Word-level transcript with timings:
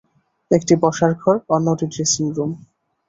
একটি 0.51 0.73
বসার 0.83 1.11
ঘর, 1.21 1.35
অন্যটি 1.49 1.85
ড্রেসিং 1.93 2.25
রুম। 2.35 2.51